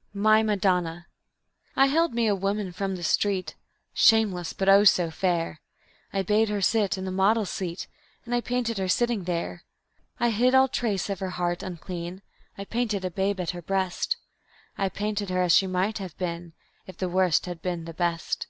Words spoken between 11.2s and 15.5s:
her heart unclean; I painted a babe at her breast; I painted her